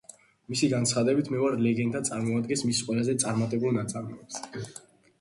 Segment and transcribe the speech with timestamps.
[0.53, 4.45] მისი განცხადებით, „მე ვარ ლეგენდა“ წარმოადგენს მის ყველაზე წარმატებულ ნაწარმოებს.